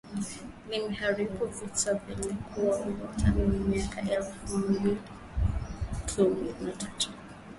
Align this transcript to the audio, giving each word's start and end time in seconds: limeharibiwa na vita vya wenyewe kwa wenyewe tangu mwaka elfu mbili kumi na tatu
limeharibiwa 0.69 1.45
na 1.47 1.53
vita 1.57 1.91
vya 1.93 2.01
wenyewe 2.15 2.33
kwa 2.55 2.63
wenyewe 2.79 3.07
tangu 3.21 3.57
mwaka 3.69 4.01
elfu 4.15 4.57
mbili 4.57 4.97
kumi 6.15 6.51
na 6.61 6.71
tatu 6.71 7.09